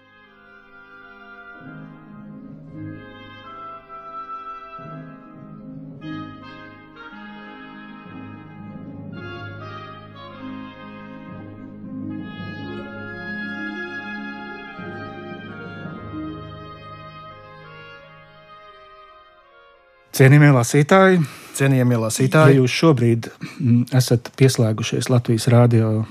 Cienījamie 20.17 20.49
lasītāji, 20.55 21.19
Cienījamie 21.57 21.93
ja 21.93 21.99
lasītāji, 22.03 22.57
jūs 22.59 22.73
šobrīd 22.73 23.27
mm, 23.29 23.83
esat 23.97 24.31
pieslēgušies 24.37 25.09
Latvijas 25.09 25.47
Rādio 25.49 26.05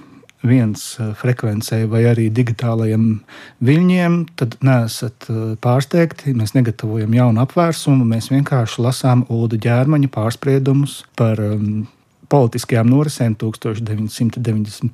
viens 0.46 0.84
eh, 0.98 1.10
frekvencei 1.18 1.86
vai 1.90 2.04
arī 2.10 2.28
digitālajiem 2.34 3.04
viļņiem, 3.66 4.16
tad 4.38 4.56
neesat 4.66 5.26
eh, 5.30 5.42
pārsteigti. 5.62 6.34
Mēs 6.38 6.54
negatavojam 6.54 7.14
jaunu 7.18 7.42
apvērsumu, 7.42 8.06
mēs 8.10 8.30
vienkārši 8.30 8.82
lasām 8.86 9.26
Ulu 9.26 9.58
ģērmaņa 9.66 10.10
pārspriedumus 10.14 11.00
par 11.18 11.42
um, 11.42 11.86
politiskajām 12.30 12.86
norisēm 12.90 13.34
1991. 13.42 14.90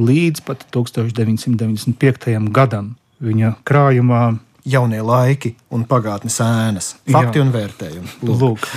līdz 0.00 0.44
pat 0.48 0.64
1995. 0.72 2.40
gadam. 2.56 2.94
Viņa 3.22 3.56
krājumā 3.68 4.24
jaunie 4.64 5.00
laiki 5.02 5.54
un 5.74 5.84
pagātnes 5.88 6.38
ēnas, 6.44 6.94
fakti 7.10 7.40
Jā. 7.40 7.44
un 7.46 7.52
vērtējumi. 7.54 8.12
Lūk. 8.22 8.40
Lūk, 8.42 8.68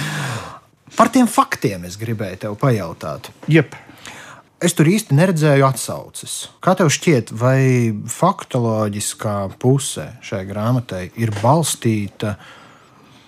Par 0.95 1.09
tiem 1.11 1.27
faktiem 1.27 1.83
es 1.83 1.97
gribēju 1.99 2.37
tev 2.45 2.53
pajautāt. 2.61 3.31
jep, 3.51 3.75
Es 4.63 4.71
tur 4.73 4.87
īsti 4.87 5.13
neredzēju 5.13 5.65
atsauces. 5.67 6.47
Kā 6.63 6.73
tev 6.79 6.87
šķiet, 6.89 7.29
vai 7.37 7.91
faktoloģiskā 8.07 9.33
puse 9.59 10.05
šai 10.25 10.45
grāmatai 10.47 11.11
ir 11.21 11.29
balstīta 11.43 12.37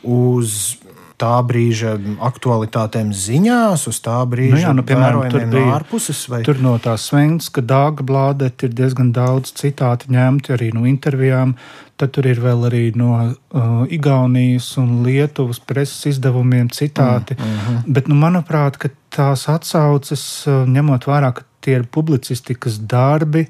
uz 0.08 0.78
tā 1.18 1.34
brīža 1.50 1.96
aktualitātēm 2.22 3.10
ziņās, 3.16 3.88
uz 3.90 4.00
tā 4.06 4.18
brīža 4.30 4.54
Nu 4.54 4.62
jā, 4.62 4.74
nu, 4.78 4.84
piemēram, 4.86 5.24
tur 5.34 5.46
bija- 5.46 5.66
no 5.66 5.74
ārpuses? 5.74 6.22
Vai? 6.30 6.44
Tur 6.44 6.62
no 6.62 6.78
tā 6.78 6.94
svēns, 7.02 7.50
ka 7.52 7.62
dāga 7.62 8.06
blādēt 8.06 8.64
ir 8.64 8.70
diezgan 8.70 9.12
daudz 9.12 9.52
citāti 9.58 10.12
ņemti 10.14 10.54
arī 10.54 10.74
no 10.74 10.86
intervijām. 10.86 11.56
Tad 11.98 12.12
tur 12.14 12.28
ir 12.30 12.38
vēl 12.38 12.70
arī 12.70 12.96
no 12.96 13.16
uh, 13.18 13.86
Igaunijas 13.90 14.78
un 14.78 15.04
Lietuvas 15.04 15.60
preses 15.60 16.06
izdevumiem 16.14 16.70
citāti. 16.70 17.34
Mm, 17.34 17.44
mm 17.44 17.58
-hmm. 17.58 17.84
Bet, 17.88 18.08
nu, 18.08 18.16
manuprāt, 18.16 18.78
ka 18.78 18.90
tās 19.10 19.50
atsauces, 19.50 20.46
uh, 20.48 20.68
ņemot 20.68 21.06
vērā, 21.06 21.34
ka 21.34 21.42
tie 21.62 21.76
ir 21.80 21.84
publicistikas 21.84 22.78
darbi, 22.78 23.48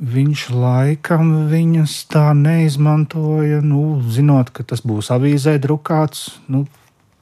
viņš 0.00 0.48
laikam 0.54 1.34
viņas 1.50 1.98
tā 2.10 2.30
neizmantoja. 2.38 3.60
Nu, 3.64 4.00
zinot, 4.10 4.50
ka 4.54 4.66
tas 4.66 4.82
būs 4.86 5.12
avīzē 5.14 5.56
drukāts, 5.62 6.40
nu, 6.50 6.64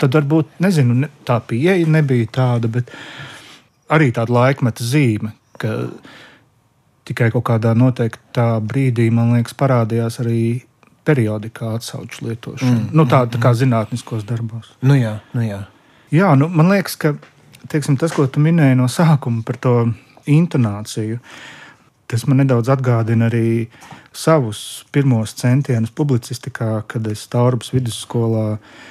tad 0.01 0.17
varbūt 0.17 0.59
nezinu, 0.63 1.03
ne, 1.05 1.13
tā 1.29 1.39
pieeja 1.45 1.87
nebija 1.89 2.31
tāda. 2.33 2.71
Bet, 2.73 2.93
arī 3.93 4.11
tāda 4.15 4.33
laikmeta 4.33 4.85
zīme, 4.87 5.35
ka 5.61 5.77
tikai 7.09 7.31
kaut 7.35 7.45
kādā 7.51 7.75
noteiktā 7.77 8.55
brīdī, 8.65 9.11
man 9.15 9.35
liekas, 9.37 9.57
parādījās 9.59 10.21
arī 10.23 10.43
periodikā 11.07 11.75
atsauču 11.77 12.29
lietošana. 12.29 12.77
Mm, 12.79 12.91
nu, 12.95 13.07
tā, 13.11 13.25
tā 13.31 13.41
kā 13.43 13.53
zinātniskos 13.59 14.23
darbos. 14.27 14.71
Nu 14.87 14.97
jā, 14.99 15.17
nu 15.35 15.43
jā. 15.45 15.65
Jā, 16.15 16.35
nu, 16.39 16.47
man 16.53 16.71
liekas, 16.71 16.95
ka 17.01 17.17
teiksim, 17.73 17.97
tas, 17.99 18.15
ko 18.15 18.29
tu 18.31 18.43
minēji 18.43 18.79
no 18.79 18.87
sākuma 18.91 19.43
par 19.47 19.59
to 19.63 19.75
intonāciju, 20.31 21.19
tas 22.13 22.27
man 22.29 22.43
nedaudz 22.43 22.69
atgādina 22.73 23.31
arī 23.31 23.67
savus 24.13 24.85
pirmos 24.93 25.33
centienus 25.39 25.93
publicistikā, 25.97 26.83
kad 26.89 27.07
es 27.09 27.25
Taurubas 27.33 27.73
vidusskolā 27.73 28.47
uh, 28.59 28.91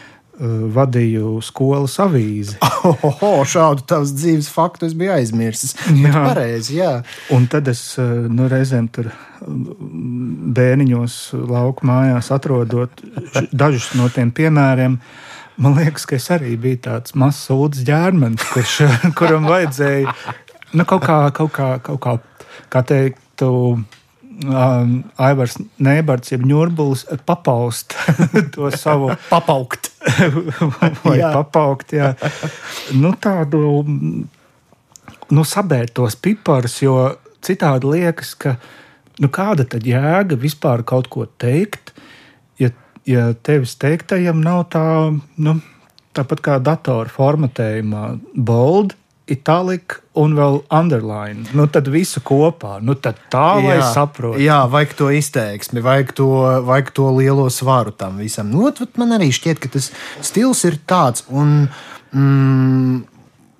vadīju 0.73 1.35
skolas 1.45 1.99
avīzi. 2.01 2.57
Oho, 2.89 3.33
šādu 3.45 3.85
tavas 3.87 4.13
dzīves 4.17 4.49
faktu 4.53 4.89
es 4.89 4.95
biju 4.97 5.13
aizmirsis. 5.13 5.75
Jā, 5.93 6.13
pareizi. 6.15 6.79
Jā. 6.79 6.93
Un 7.35 7.45
tad 7.51 7.69
es 7.69 7.83
eh, 8.01 8.13
nu, 8.31 8.49
reizēm 8.49 8.89
tur 8.93 9.11
mm, 9.11 10.53
bērniņos, 10.57 11.19
lauku 11.51 11.85
mājās 11.89 12.31
atrodot 12.33 13.03
dažus 13.51 13.91
no 13.99 14.09
tiem 14.13 14.33
piemēriem. 14.33 14.97
Man 15.61 15.77
liekas, 15.77 16.07
ka 16.09 16.17
es 16.17 16.31
arī 16.33 16.55
biju 16.57 16.79
tāds 16.87 17.13
mazs 17.13 17.45
sūdzes 17.45 17.85
ģērmenis, 17.85 18.47
kurš, 18.55 18.79
kuram 19.19 19.45
vajadzēja 19.51 20.15
nu, 20.73 20.85
kaut 20.87 21.03
kā, 21.05 21.17
kaut 21.35 21.51
kā, 21.55 21.69
kaut 21.83 21.99
kā, 22.01 22.15
kā 22.71 22.83
teikt, 22.87 23.43
um, 23.45 23.85
Aivars 25.21 25.57
Nēbards, 25.81 26.31
jeb 26.33 26.45
ņurbulis, 26.47 27.05
papaust 27.27 27.95
to 28.55 28.71
savu 28.73 29.11
Papaukt. 29.29 29.91
vai 31.03 31.17
Jā. 31.19 31.31
papaukt. 31.35 31.93
Jā. 31.93 32.13
Nu, 32.97 33.13
tādu 33.21 33.83
nu, 35.31 35.43
sabērt 35.47 35.95
tos 35.97 36.17
piparus, 36.19 36.79
jo 36.83 36.95
citādi 37.45 37.91
liekas, 37.91 38.33
ka 38.39 38.55
nu, 39.21 39.29
kāda 39.33 39.67
tad 39.69 39.85
jēga 39.87 40.37
vispār 40.39 40.85
kaut 40.87 41.09
ko 41.13 41.27
teikt, 41.41 41.93
ja, 42.61 42.71
ja 43.09 43.31
tevis 43.43 43.77
teiktajam 43.81 44.41
nav 44.43 44.65
tā, 44.73 44.85
nu, 45.37 45.59
tāpat 46.17 46.43
kā 46.45 46.57
datora 46.63 47.11
formatējumā, 47.11 48.07
bold. 48.35 48.97
Itālika 49.31 50.01
un 50.19 50.33
vēl 50.35 50.57
underline. 50.73 51.45
Nu, 51.55 51.67
tad 51.71 51.87
visu 51.91 52.19
kopā. 52.25 52.77
Nu, 52.83 52.97
tad 52.99 53.19
tā, 53.31 53.61
lai 53.63 53.77
saprotu. 53.93 54.41
jā, 54.43 54.59
vajag 54.71 54.97
to 54.99 55.11
izteiksmi, 55.15 55.83
vajag 55.85 56.11
to, 56.17 56.27
vajag 56.67 56.91
to 56.97 57.07
lielo 57.15 57.47
svaru 57.53 57.95
tam 57.95 58.19
visam. 58.19 58.51
Nu, 58.51 58.67
ot, 58.67 58.83
man 58.99 59.15
arī 59.15 59.31
šķiet, 59.35 59.61
ka 59.63 59.71
tas 59.71 59.91
stils 60.19 60.65
ir 60.67 60.81
tāds. 60.89 61.25
Un, 61.31 61.69
mm, 62.11 63.07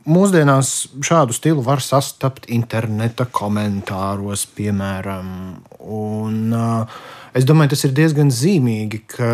Mūsdienās 0.02 0.70
šādu 1.06 1.36
stilu 1.38 1.62
var 1.62 1.78
sastapt 1.86 2.48
interneta 2.50 3.28
komentāros, 3.30 4.48
piemēram. 4.58 5.28
Un, 5.94 6.40
uh, 6.58 7.02
es 7.38 7.46
domāju, 7.46 7.76
tas 7.76 7.86
ir 7.86 7.94
diezgan 8.00 8.34
zīmīgi, 8.34 9.04
ka 9.14 9.30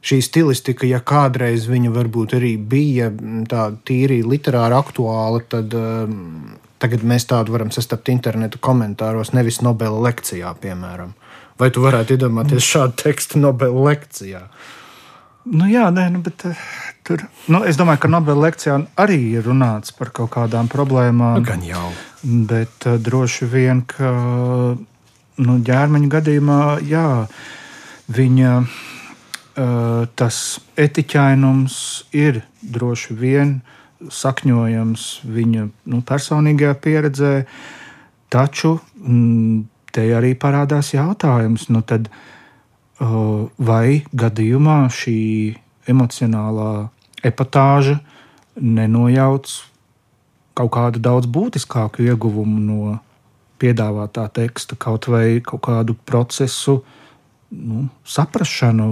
šī 0.00 0.20
stilistika, 0.24 0.88
ja 0.88 1.00
kādreiz 1.04 1.66
viņa 1.68 1.92
varbūt 1.92 2.34
arī 2.38 2.54
bija 2.56 3.10
mm, 3.12 3.44
tā 3.50 3.68
tīri 3.86 4.22
literāri 4.24 4.76
aktuāla, 4.78 5.42
tad 5.52 5.76
um, 5.76 6.56
tagad 6.80 7.04
mēs 7.04 7.28
tādu 7.28 7.56
varam 7.56 7.72
sastapt 7.74 8.08
internetu 8.12 8.60
komentāros, 8.62 9.34
nevis 9.36 9.60
Nobela 9.64 10.00
lekcijā, 10.08 10.54
piemēram. 10.62 11.14
Vai 11.60 11.68
tu 11.74 11.84
varētu 11.84 12.16
iedomāties 12.16 12.64
šādu 12.64 12.96
tekstu 13.02 13.40
Nobela 13.42 13.90
lekcijā? 13.90 14.46
Nu, 15.50 15.66
jā, 15.68 15.86
nē, 15.92 16.06
nu, 16.14 16.20
bet 16.24 16.46
uh, 16.48 16.66
tur. 17.04 17.26
Nu, 17.52 17.62
es 17.68 17.76
domāju, 17.80 18.04
ka 18.04 18.12
Nobela 18.12 18.48
lekcijā 18.48 18.78
arī 19.00 19.20
ir 19.36 19.44
runāts 19.48 19.92
par 19.96 20.12
kaut 20.16 20.32
kādām 20.36 20.68
problēmām. 20.72 21.44
Gan 21.44 21.64
jau. 21.66 21.90
Bet 22.24 22.88
uh, 22.88 22.96
droši 23.00 23.48
vien, 23.52 23.84
ka 23.88 24.12
nu, 25.40 25.56
ģērmeņa 25.64 26.12
gadījumā, 26.12 26.60
jā, 26.88 27.08
viņa 28.16 28.54
uh, 28.60 28.78
tas 30.16 30.36
etiķainums 30.80 31.76
ir 32.16 32.42
droši 32.62 33.16
vien 33.18 33.58
sakņojams 34.00 35.06
viņa 35.28 35.66
nu, 35.92 36.00
personīgajā 36.08 36.76
pieredzē, 36.80 37.32
taču 38.32 38.78
mm, 38.96 39.64
te 39.92 40.06
arī 40.16 40.32
parādās 40.38 40.94
jautājums, 40.94 41.68
nu 41.68 41.82
tad, 41.84 42.08
uh, 42.08 43.50
vai 43.58 44.00
gadījumā 44.12 44.78
šī 44.94 45.18
emocionālā 45.90 46.88
epatāža 47.26 47.98
nenojauc 48.56 49.50
kaut 50.56 50.72
kādu 50.74 51.00
daudz 51.02 51.28
būtiskāku 51.30 52.04
ieguvumu 52.04 52.60
no 52.60 52.96
piedāvātā 53.60 54.26
teksta, 54.32 54.76
kaut 54.76 55.08
vai 55.12 55.40
kaut 55.44 55.62
kādu 55.68 55.96
procesu 56.08 56.80
nu, 57.50 57.88
saprāšanu, 58.06 58.86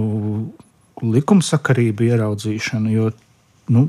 likumsakarību 1.03 2.09
ieraudzīšanu. 2.09 2.91
Jo, 2.91 3.09
nu, 3.71 3.87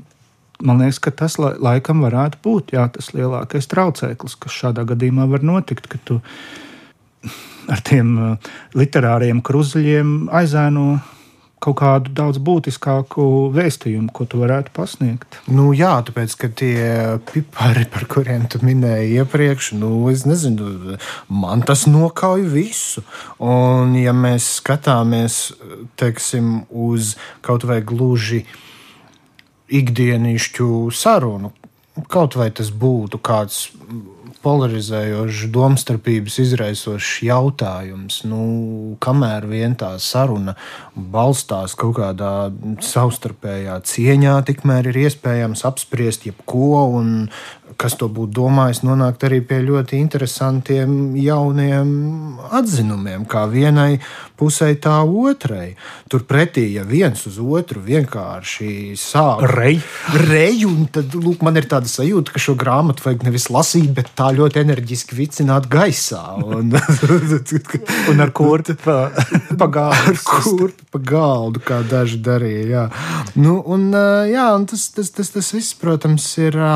man 0.62 0.82
liekas, 0.82 1.00
ka 1.02 1.10
tas 1.10 1.38
la- 1.42 1.56
laikam 1.58 2.04
varētu 2.06 2.38
būt 2.44 2.74
jā, 2.76 2.86
tas 2.94 3.12
lielākais 3.16 3.66
traucēklis, 3.70 4.36
kas 4.38 4.58
šādā 4.62 4.84
gadījumā 4.92 5.26
var 5.30 5.42
notikt. 5.46 5.90
Tu 6.04 6.20
ar 7.70 7.82
tiem 7.86 8.14
uh, 8.18 8.52
literāriem 8.74 9.42
kruzuļiem 9.46 10.28
aizēno 10.34 11.00
kaut 11.60 11.76
kādu 11.80 12.12
daudz 12.16 12.40
būtiskāku 12.40 13.24
vēstījumu, 13.54 14.08
ko 14.16 14.24
tu 14.28 14.40
varētu 14.40 14.72
pasniegt. 14.76 15.40
Nu, 15.52 15.70
jā, 15.76 15.92
tāpēc, 16.06 16.36
ka 16.40 16.48
tie 16.60 16.80
pipari, 17.30 17.84
par 17.92 18.06
kuriem 18.10 18.46
tu 18.50 18.62
minēji 18.64 19.20
iepriekš, 19.20 19.72
nu, 19.80 19.92
es 20.12 20.24
nezinu, 20.28 20.96
man 21.28 21.64
tas 21.68 21.84
nokauj 21.90 22.46
visu. 22.48 23.04
Un, 23.44 23.92
ja 24.00 24.16
mēs 24.16 24.56
skatāmies 24.60 25.40
teiksim, 26.00 26.64
uz 26.70 27.14
kaut 27.44 27.68
vai 27.68 27.82
gluži 27.84 28.46
ikdienišķu 29.70 30.70
sarunu, 30.96 31.52
kaut 32.10 32.38
vai 32.40 32.48
tas 32.56 32.72
būtu 32.72 33.20
kāds 33.22 33.68
polarizējošs, 34.44 35.46
domstarpības 35.54 36.38
izraisošs 36.44 37.20
jautājums. 37.26 38.20
Nu, 38.28 38.40
kamēr 39.02 39.46
vien 39.50 39.76
tā 39.78 39.92
saruna 40.02 40.56
balstās 40.94 41.76
kaut 41.78 41.98
kādā 41.98 42.50
savstarpējā 42.84 43.80
cieņā, 43.90 44.36
tikmēr 44.48 44.90
ir 44.92 45.00
iespējams 45.06 45.64
apspriest 45.68 46.28
jebko 46.28 46.86
un 47.00 47.14
kas 47.78 47.96
to 48.00 48.08
būtu 48.10 48.32
domājis, 48.40 48.82
nonākt 48.86 49.24
arī 49.26 49.40
pie 49.46 49.60
ļoti 49.66 49.98
interesantiem 50.00 51.16
jauniem 51.20 51.90
atzinumiem, 52.56 53.26
kā 53.30 53.44
vienai 53.50 54.00
pusē, 54.40 54.70
tā 54.80 55.00
otrai. 55.04 55.74
Turpretī, 56.10 56.64
ja 56.74 56.84
viens 56.88 57.20
uz 57.28 57.36
otru 57.40 57.82
vienkārši 57.84 58.96
sāk 58.98 59.44
Rej. 59.52 59.80
reju, 60.26 60.72
tad 60.94 61.14
lūk, 61.14 61.44
man 61.46 61.60
ir 61.60 61.68
tāda 61.70 61.90
sajūta, 61.90 62.34
ka 62.34 62.42
šo 62.42 62.56
grāmatu 62.60 63.04
vajag 63.04 63.26
nevis 63.28 63.50
lasīt, 63.52 63.90
bet 63.96 64.12
tā 64.18 64.30
ļoti 64.36 64.62
enerģiski 64.64 65.18
vicināt 65.18 65.68
gaisā. 65.70 66.22
Un, 66.40 66.72
Un 68.10 68.24
ar 68.24 68.32
kurpi 68.36 68.74
pa, 68.80 69.10
pa 69.60 69.68
ar 69.68 69.74
gālu. 69.76 70.16
kurpi 70.56 70.88
pa 70.90 71.02
galdu, 71.12 71.62
kā 71.64 71.82
daži 71.86 72.20
darīja. 72.24 72.66
Jā, 72.70 72.86
nu, 73.40 73.58
un, 73.66 73.90
jā, 74.30 74.48
un 74.56 74.66
tas, 74.70 74.88
tas, 74.94 75.12
tas, 75.14 75.32
tas 75.36 75.54
viss, 75.56 75.76
protams, 75.78 76.26
ir. 76.40 76.56
ā, 76.56 76.74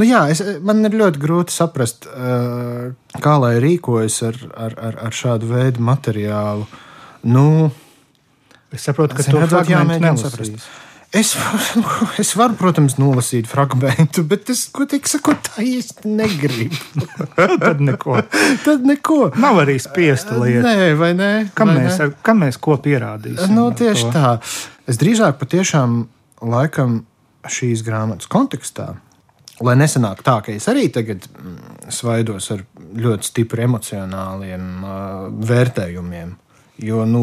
Nu 0.00 0.06
jā, 0.08 0.22
es, 0.32 0.40
man 0.64 0.80
ir 0.88 0.94
ļoti 0.96 1.20
grūti 1.20 1.52
saprast, 1.52 2.06
ā, 2.08 2.92
kā 3.20 3.34
lai 3.42 3.56
rīkojas 3.60 4.20
ar, 4.30 4.38
ar, 4.56 4.76
ar, 4.90 5.00
ar 5.08 5.16
šādu 5.16 5.50
veidu 5.52 5.84
materiālu. 5.84 6.64
Nu, 7.28 7.70
Es 8.72 8.86
saprotu, 8.88 9.12
ka 9.18 9.20
redzot, 9.26 9.50
fragment 9.52 9.68
jāmēģina 9.68 10.10
nelasīs. 10.16 10.64
es, 11.12 11.34
es 12.22 12.30
varu, 12.40 12.56
protams, 12.56 12.94
nolasīt 12.96 13.44
fragment, 13.50 14.16
bet 14.30 14.48
es, 14.54 14.62
ko 14.72 14.86
tik 14.88 15.10
sakot, 15.12 15.42
tā 15.50 15.64
īsti 15.66 16.08
negribu. 16.08 17.04
Tad 17.36 17.82
neko. 17.84 18.16
Tad 18.64 18.88
neko. 18.88 19.18
Nav 19.36 19.60
arī 19.66 19.76
spiesta 19.82 20.38
lieta. 20.40 20.64
Nē, 20.70 20.88
vai 20.96 21.12
ne? 21.18 21.30
Kam 21.58 21.68
Vai 21.74 21.82
mēs, 21.82 22.00
ne? 22.00 22.06
ar, 22.08 22.14
kam 22.24 22.40
mēs 22.46 22.56
ko 22.64 22.78
pierādīsim? 22.80 23.52
Nu, 23.52 23.68
tieši 23.76 24.08
to? 24.08 24.14
tā. 24.16 24.32
Es 24.88 24.96
drīzāk 25.04 25.36
patiešām 25.42 26.00
laikam 26.48 27.02
šīs 27.44 27.84
grāmatas 27.84 28.30
kontekstā, 28.32 28.94
lai 29.64 29.76
nesanāk 29.80 30.22
tā, 30.26 30.38
ka 30.44 30.54
es 30.54 30.68
arī 30.70 30.88
tagad 30.92 31.24
mm, 31.28 31.90
svaidos 31.92 32.50
ar 32.54 32.64
ļoti 32.98 33.30
stipri 33.30 33.66
emocionāliem 33.68 34.66
uh, 34.84 35.28
vērtējumiem. 35.48 36.36
Jo, 36.82 37.04
nu, 37.06 37.22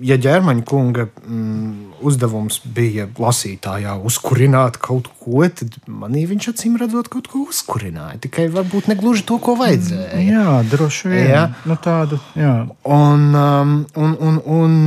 ja 0.00 0.16
ģermaņa 0.22 0.62
kunga 0.68 1.08
mm, 1.10 1.98
uzdevums 2.08 2.60
bija 2.64 3.08
lasītājā 3.20 3.98
uzkurināt 4.06 4.78
kaut 4.80 5.10
ko, 5.20 5.42
tad 5.50 5.76
manī 5.90 6.24
viņš 6.30 6.48
acīm 6.54 6.78
redzot 6.80 7.10
kaut 7.12 7.28
ko 7.28 7.44
uzkurināja. 7.50 8.20
Tikai 8.24 8.46
varbūt 8.54 8.88
ne 8.88 8.96
gluži 9.00 9.26
to, 9.28 9.36
ko 9.42 9.58
vajadzēja. 9.60 10.22
Jā, 10.24 10.58
droši 10.72 11.12
vien. 11.12 11.30
Jā. 11.34 11.44
Nu, 11.68 11.76
tādu, 11.76 12.20
jā. 12.38 12.54
Un, 12.88 13.28
um, 13.34 13.78
un, 13.98 14.18
un, 14.30 14.44
un 14.58 14.78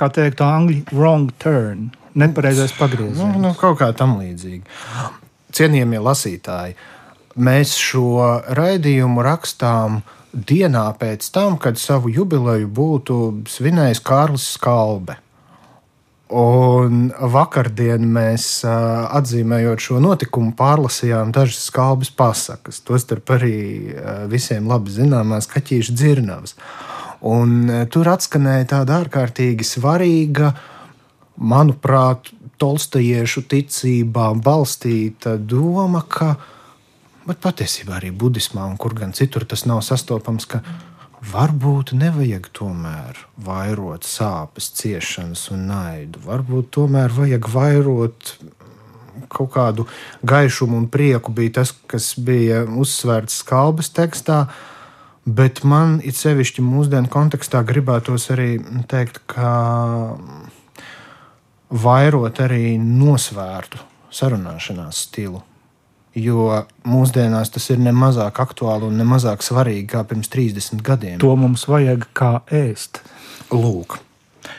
Kā 0.00 0.08
teikt, 0.08 0.40
angļu 0.40 0.94
wrong 0.96 1.28
turn. 1.42 1.90
Nepareizais 2.16 2.72
Nu, 2.72 2.78
pagrieziens. 2.78 3.36
nu, 3.36 3.50
kaut 3.58 3.76
kā 3.82 3.90
tam 3.92 4.16
līdzīga. 4.16 4.64
Cienījamie 5.56 6.00
lasītāji, 6.02 6.76
mēs 7.40 7.74
šo 7.78 8.42
raidījumu 8.56 9.24
rakstām 9.26 10.00
dienā 10.32 10.86
pēc 10.98 11.26
tam, 11.34 11.58
kad 11.58 11.78
savu 11.78 12.12
jubileju 12.14 12.68
būtu 12.70 13.16
svinējis 13.50 14.02
Kārlis 14.06 14.46
Skalbe. 14.54 15.18
Un 16.30 17.08
vakardien 17.10 18.04
mēs, 18.06 18.60
atzīmējot 18.62 19.82
šo 19.82 19.98
notikumu, 19.98 20.52
pārlasījām 20.54 21.32
dažas 21.34 21.64
skalbas 21.66 22.12
pasakas. 22.14 22.78
Tostarp 22.86 23.32
arī 23.34 23.56
visiem 24.30 24.70
labi 24.70 24.94
zināmās 24.94 25.50
kaķīšu 25.50 25.96
dzirnavas. 25.98 26.54
Un 27.26 27.66
tur 27.90 28.12
atskanēja 28.14 28.68
tāda 28.76 29.00
ārkārtīgi 29.02 29.66
svarīga, 29.66 30.52
manuprāt, 31.34 32.30
tolstājiešu 32.60 33.44
ticībā 33.50 34.30
balstīta 34.44 35.36
doma, 35.38 36.04
ka 36.04 36.36
patiesībā 37.30 37.98
arī 37.98 38.10
budismā, 38.16 38.66
un 38.66 38.78
kur 38.80 38.94
gan 38.98 39.12
citur 39.16 39.46
tas 39.48 39.66
nav 39.68 39.82
sastopams, 39.86 40.48
ka 40.50 40.62
varbūt 41.32 41.92
nevajag 41.96 42.48
tomēr 42.56 43.18
vairot 43.44 44.06
sāpes, 44.08 44.70
ciešanas 44.80 45.50
un 45.54 45.68
naidu. 45.70 46.22
Varbūt 46.24 46.72
tomēr 46.78 47.12
vajag 47.14 47.48
vairot 47.52 48.34
kaut 49.30 49.52
kādu 49.54 49.86
gaišumu 50.26 50.78
un 50.80 50.88
prieku, 50.90 51.32
bija 51.36 51.60
tas, 51.60 51.74
kas 51.90 52.14
bija 52.18 52.64
uzsvērts 52.64 53.42
skalbas 53.44 53.92
tekstā. 53.94 54.46
Bet 55.28 55.60
man 55.68 55.98
it 56.02 56.16
sevišķi 56.16 56.64
mūsdienu 56.64 57.10
kontekstā 57.12 57.60
gribētos 57.68 58.30
arī 58.32 58.54
teikt, 58.88 59.20
ka 59.30 59.50
vairot 61.70 62.42
arī 62.42 62.74
nosvērtu 62.80 63.80
sarunāšanās 64.10 65.06
stilu. 65.06 65.42
Jo 66.18 66.64
mūsdienās 66.90 67.52
tas 67.54 67.70
ir 67.70 67.78
ne 67.78 67.94
mazāk 67.94 68.42
aktuāli 68.42 68.88
un 68.88 68.98
ne 68.98 69.06
mazāk 69.06 69.46
svarīgi 69.46 69.86
kā 69.92 70.02
pirms 70.10 70.32
30 70.32 70.82
gadiem. 70.82 71.18
To 71.22 71.36
mums 71.38 71.68
vajag 71.70 72.08
kā 72.18 72.40
ēst. 72.50 73.04
Lūk, 73.50 74.00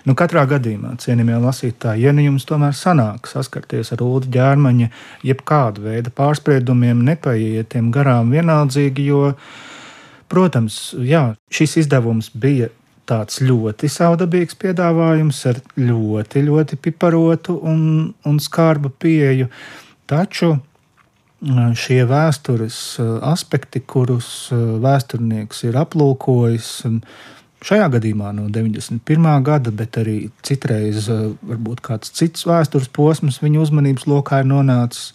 Nu, 0.06 0.16
katrā 0.18 0.44
gadījumā, 0.50 0.96
cienījamie 1.02 1.38
lasītāji, 1.44 2.06
ja 2.06 2.14
nu 2.16 2.24
jums 2.26 2.46
tomēr 2.50 2.74
sanāk 2.78 3.30
saskarties 3.30 3.94
ar 3.94 4.02
ūdens 4.06 4.34
ģērmaņa, 4.34 4.90
jebkāda 5.28 5.84
veida 5.84 6.14
pārspriedumiem, 6.18 7.04
nepaiet 7.06 7.72
tiem 7.74 7.92
garām 7.94 8.34
vienaldzīgi, 8.34 9.06
jo, 9.12 9.34
protams, 10.32 10.80
jā, 11.06 11.28
šis 11.54 11.78
izdevums 11.84 12.32
bija 12.34 12.72
tāds 13.10 13.42
ļoti 13.44 13.90
savdabīgs 13.92 14.58
piedāvājums 14.62 15.40
ar 15.50 15.62
ļoti, 15.80 16.44
ļoti 16.48 16.78
piparotu 16.82 17.58
un, 17.68 18.12
un 18.28 18.42
skarbu 18.42 18.94
pieeju. 19.02 19.50
Taču 20.10 20.56
šie 21.42 22.04
vēstures 22.06 22.80
aspekti, 23.26 23.82
kurus 23.82 24.52
vēsturnieks 24.52 25.64
ir 25.66 25.78
aplūkojis, 25.82 26.70
šajā 27.66 27.88
gadījumā 27.96 28.32
no 28.38 28.48
91. 28.54 29.30
gada, 29.46 29.74
bet 29.74 29.98
arī 30.02 30.18
citreiz 30.46 31.10
varbūt 31.10 31.82
kāds 31.86 32.14
cits 32.18 32.46
vēstures 32.50 32.92
posms 32.94 33.42
viņa 33.42 33.66
uzmanības 33.66 34.08
lokā 34.10 34.44
ir 34.44 34.52
nonācis, 34.54 35.12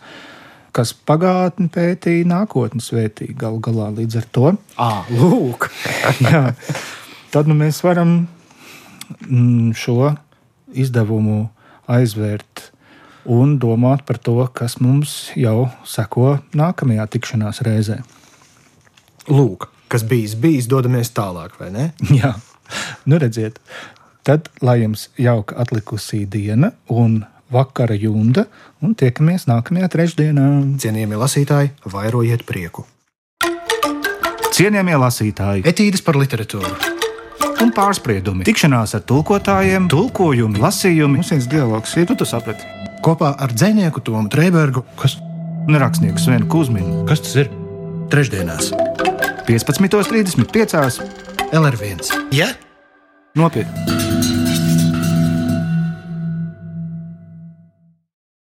kas 0.77 0.93
pagātni 1.09 1.71
pētīja, 1.73 2.27
nākotni 2.29 2.83
svētīja 2.85 3.39
gal 3.39 3.63
galā 3.65 3.89
līdz 3.97 4.21
ar 4.21 4.31
to. 4.35 4.53
à, 4.77 5.07
lūk. 5.09 5.71
Jā, 6.27 6.51
tad 7.37 7.51
nu, 7.51 7.53
mēs 7.59 7.83
varam 7.85 8.23
mm, 9.29 9.75
šo 9.77 10.15
izdevumu 10.73 11.43
aizvērt 11.93 12.71
un 13.29 13.59
domāt 13.61 14.07
par 14.09 14.17
to, 14.17 14.39
kas 14.57 14.79
mums 14.81 15.35
jau 15.37 15.67
seko 15.85 16.39
nākamajā 16.57 17.05
tikšanās 17.13 17.61
reizē. 17.67 17.99
lūk, 19.29 19.69
kas 19.93 20.07
bijis, 20.09 20.37
bijis, 20.41 20.71
dodamies 20.71 21.13
tālāk, 21.13 21.61
vai 21.61 21.71
ne? 21.75 21.91
Jā, 22.23 22.33
nu 23.05 23.21
redziet, 23.21 23.61
tad 24.25 24.49
lai 24.65 24.81
jums 24.87 25.11
jauka 25.21 25.61
atlikusī 25.61 26.25
diena 26.25 26.73
un 26.89 27.21
vakara 27.53 27.95
junda, 28.01 28.47
un 28.81 28.97
tiekamies 28.97 29.45
nākamajā 29.51 29.93
trešdienā. 29.93 30.49
Cienījamie 30.81 31.21
lasītāji, 31.21 31.75
vairojiet 31.85 32.49
prieku. 32.49 32.89
Cienījamie 34.57 34.97
lasītāji! 35.05 35.69
Etīdes 35.69 36.01
par 36.07 36.17
literatūru. 36.17 36.96
Un 37.63 37.73
pārspriedumi. 37.77 38.47
Tikšanās 38.49 38.97
ar 38.99 39.05
tulkotājiem, 39.09 39.89
tulkojumi, 39.93 40.61
lasījumi. 40.63 41.21
Mums 41.21 41.33
viens 41.35 41.49
dialogs 41.51 41.97
ir, 41.97 42.09
tu 42.11 42.19
to 42.19 42.29
saprati. 42.29 42.67
Kopā 43.07 43.35
ar 43.39 43.53
dzinieku 43.55 44.03
Tomu 44.05 44.29
Trēbergu, 44.33 44.85
kas, 45.01 45.19
Un 45.67 45.75
rakstnieku 45.75 46.19
Svenu 46.23 46.47
Kusminu. 46.47 47.05
kas 47.09 47.21
tas 47.21 47.35
ir? 47.43 47.51
Trešdienās, 48.11 48.71
15.35. 49.49 51.03
LR1. 51.51 52.07
Ja? 52.31 52.53
Nopietni! 53.35 53.96